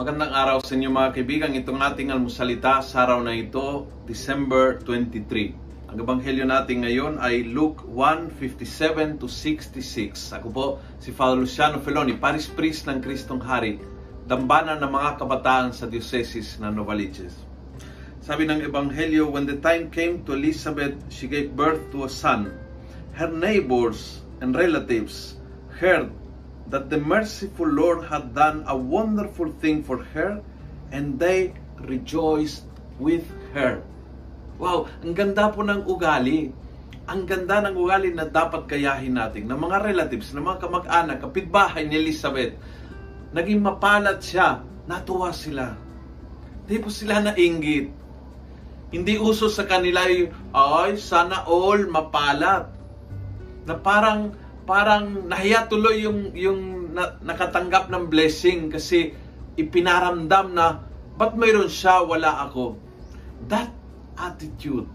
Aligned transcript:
Magandang 0.00 0.32
araw 0.32 0.64
sa 0.64 0.80
inyo 0.80 0.88
mga 0.88 1.12
kaibigan. 1.12 1.52
Itong 1.52 1.76
ating 1.76 2.08
almusalita 2.08 2.80
sa 2.80 3.04
araw 3.04 3.20
na 3.20 3.36
ito, 3.36 3.84
December 4.08 4.80
23. 4.80 5.92
Ang 5.92 5.96
ebanghelyo 6.00 6.48
natin 6.48 6.88
ngayon 6.88 7.20
ay 7.20 7.44
Luke 7.44 7.84
1:57 7.84 9.20
to 9.20 9.28
66. 9.28 10.32
Ako 10.40 10.48
po 10.48 10.66
si 11.04 11.12
Father 11.12 11.36
Luciano 11.36 11.84
Feloni, 11.84 12.16
Paris 12.16 12.48
Priest 12.48 12.88
ng 12.88 13.04
Kristong 13.04 13.44
Hari, 13.44 13.76
dambana 14.24 14.80
ng 14.80 14.88
mga 14.88 15.20
kabataan 15.20 15.76
sa 15.76 15.84
Diocese 15.84 16.56
ng 16.64 16.72
Novaliches. 16.72 17.36
Sabi 18.24 18.48
ng 18.48 18.64
ebanghelyo, 18.64 19.28
when 19.28 19.44
the 19.44 19.60
time 19.60 19.92
came 19.92 20.24
to 20.24 20.32
Elizabeth, 20.32 20.96
she 21.12 21.28
gave 21.28 21.52
birth 21.52 21.92
to 21.92 22.08
a 22.08 22.10
son. 22.10 22.48
Her 23.20 23.28
neighbors 23.28 24.24
and 24.40 24.56
relatives 24.56 25.36
heard 25.76 26.08
that 26.70 26.86
the 26.88 26.98
merciful 26.98 27.66
Lord 27.66 28.06
had 28.06 28.34
done 28.34 28.62
a 28.70 28.74
wonderful 28.78 29.50
thing 29.58 29.82
for 29.82 30.02
her 30.14 30.38
and 30.94 31.18
they 31.18 31.54
rejoiced 31.82 32.66
with 33.02 33.26
her. 33.54 33.82
Wow, 34.60 34.86
ang 35.02 35.16
ganda 35.16 35.50
po 35.50 35.66
ng 35.66 35.88
ugali. 35.88 36.52
Ang 37.10 37.26
ganda 37.26 37.64
ng 37.64 37.74
ugali 37.74 38.14
na 38.14 38.28
dapat 38.28 38.70
kayahin 38.70 39.18
natin 39.18 39.50
ng 39.50 39.58
mga 39.58 39.82
relatives, 39.82 40.30
ng 40.30 40.46
mga 40.46 40.58
kamag-anak, 40.62 41.18
kapitbahay 41.18 41.88
ni 41.88 41.98
Elizabeth. 41.98 42.54
Naging 43.34 43.62
mapalat 43.62 44.22
siya. 44.22 44.62
Natuwa 44.86 45.34
sila. 45.34 45.74
Di 46.66 46.78
po 46.78 46.90
sila 46.92 47.18
nainggit. 47.18 47.90
Hindi 48.90 49.14
uso 49.18 49.46
sa 49.46 49.66
kanila 49.66 50.06
yung, 50.10 50.30
ay, 50.54 50.98
sana 50.98 51.46
all 51.46 51.86
mapalat. 51.86 52.68
Na 53.66 53.74
parang 53.78 54.34
parang 54.70 55.26
nahiya 55.26 55.66
tuloy 55.66 56.06
yung 56.06 56.30
yung 56.38 56.94
na, 56.94 57.18
nakatanggap 57.18 57.90
ng 57.90 58.06
blessing 58.06 58.70
kasi 58.70 59.10
ipinaramdam 59.58 60.54
na 60.54 60.86
ba't 61.18 61.34
mayroon 61.34 61.66
siya 61.66 62.06
wala 62.06 62.46
ako 62.46 62.78
that 63.50 63.74
attitude 64.14 64.86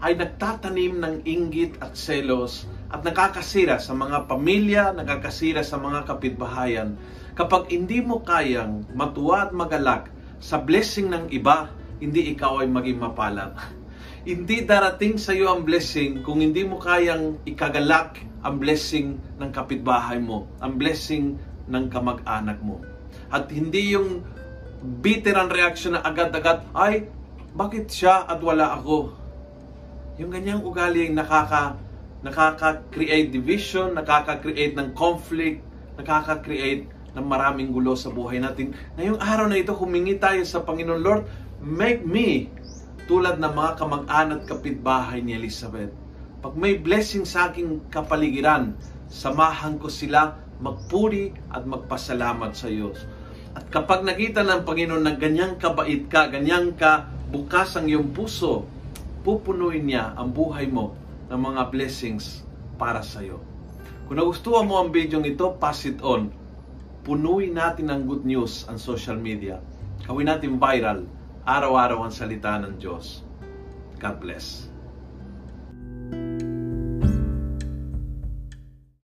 ay 0.00 0.16
nagtatanim 0.16 0.96
ng 1.04 1.14
inggit 1.28 1.76
at 1.84 1.92
selos 1.92 2.64
at 2.88 3.04
nakakasira 3.04 3.76
sa 3.78 3.92
mga 3.92 4.26
pamilya, 4.26 4.96
nakakasira 4.96 5.62
sa 5.62 5.76
mga 5.76 6.08
kapitbahayan. 6.08 6.96
Kapag 7.36 7.70
hindi 7.70 8.00
mo 8.02 8.24
kayang 8.24 8.88
matuwa 8.96 9.46
at 9.46 9.52
magalak 9.54 10.08
sa 10.40 10.58
blessing 10.58 11.12
ng 11.12 11.24
iba, 11.30 11.68
hindi 12.00 12.32
ikaw 12.32 12.64
ay 12.64 12.68
maging 12.72 12.98
mapalad. 12.98 13.52
hindi 14.20 14.68
darating 14.68 15.16
sa 15.16 15.32
iyo 15.32 15.48
ang 15.48 15.64
blessing 15.64 16.20
kung 16.20 16.44
hindi 16.44 16.60
mo 16.60 16.76
kayang 16.76 17.40
ikagalak 17.48 18.20
ang 18.44 18.60
blessing 18.60 19.16
ng 19.40 19.50
kapitbahay 19.52 20.20
mo, 20.20 20.44
ang 20.60 20.76
blessing 20.76 21.40
ng 21.68 21.84
kamag-anak 21.88 22.60
mo. 22.60 22.80
At 23.32 23.48
hindi 23.48 23.96
yung 23.96 24.20
bitter 25.00 25.36
ang 25.36 25.48
reaction 25.48 25.96
na 25.96 26.04
agad-agad, 26.04 26.68
ay, 26.76 27.08
bakit 27.56 27.88
siya 27.88 28.28
at 28.28 28.40
wala 28.44 28.76
ako? 28.76 29.12
Yung 30.20 30.32
ganyang 30.32 30.64
ugali 30.64 31.08
ay 31.08 31.12
nakaka, 31.12 31.80
nakaka-create 32.20 33.32
division, 33.32 33.96
nakaka-create 33.96 34.76
ng 34.76 34.92
conflict, 34.92 35.64
nakaka-create 35.96 36.84
ng 37.16 37.24
maraming 37.24 37.72
gulo 37.72 37.96
sa 37.96 38.12
buhay 38.12 38.36
natin. 38.36 38.76
Ngayong 39.00 39.20
araw 39.20 39.46
na 39.48 39.56
ito, 39.56 39.72
humingi 39.72 40.20
tayo 40.20 40.44
sa 40.44 40.60
Panginoon, 40.60 41.00
Lord, 41.00 41.24
make 41.60 42.04
me 42.04 42.48
tulad 43.08 43.40
ng 43.40 43.52
mga 43.52 43.72
kamag-anak 43.78 44.40
kapitbahay 44.48 45.20
ni 45.24 45.36
Elizabeth 45.36 46.10
pag 46.40 46.56
may 46.56 46.80
blessing 46.80 47.28
sa 47.28 47.52
aking 47.52 47.92
kapaligiran, 47.92 48.72
samahan 49.12 49.76
ko 49.76 49.92
sila 49.92 50.40
magpuri 50.56 51.36
at 51.52 51.68
magpasalamat 51.68 52.56
sa 52.56 52.72
Diyos. 52.72 53.04
At 53.52 53.68
kapag 53.68 54.08
nakita 54.08 54.40
ng 54.40 54.64
Panginoon 54.64 55.04
na 55.04 55.20
ganyang 55.20 55.60
kabait 55.60 56.08
ka, 56.08 56.32
ganyang 56.32 56.72
ka 56.80 57.12
bukas 57.28 57.76
ang 57.76 57.92
iyong 57.92 58.16
puso, 58.16 58.64
pupunuin 59.20 59.84
niya 59.84 60.16
ang 60.16 60.32
buhay 60.32 60.64
mo 60.64 60.96
ng 61.28 61.36
mga 61.36 61.68
blessings 61.68 62.40
para 62.80 63.04
sa 63.04 63.20
iyo. 63.20 63.44
Kung 64.08 64.16
nagustuhan 64.16 64.64
mo 64.64 64.80
ang 64.80 64.88
video 64.88 65.20
ito, 65.20 65.60
pass 65.60 65.84
it 65.84 66.00
on. 66.00 66.32
Punuin 67.04 67.52
natin 67.52 67.92
ng 67.92 68.08
good 68.08 68.24
news 68.24 68.64
ang 68.64 68.80
social 68.80 69.20
media. 69.20 69.60
Gawin 70.08 70.24
natin 70.32 70.56
viral, 70.56 71.04
araw-araw 71.44 72.04
ang 72.04 72.12
salita 72.12 72.60
ng 72.60 72.76
Diyos. 72.76 73.24
God 73.96 74.16
bless. 74.20 74.68